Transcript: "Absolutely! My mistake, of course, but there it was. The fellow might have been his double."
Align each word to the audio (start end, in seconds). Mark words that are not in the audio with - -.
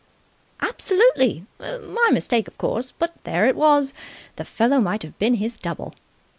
"Absolutely! 0.61 1.45
My 1.59 2.09
mistake, 2.11 2.47
of 2.47 2.57
course, 2.57 2.91
but 2.91 3.13
there 3.23 3.45
it 3.45 3.55
was. 3.55 3.93
The 4.37 4.45
fellow 4.45 4.79
might 4.79 5.03
have 5.03 5.15
been 5.19 5.35
his 5.35 5.57
double." 5.57 5.93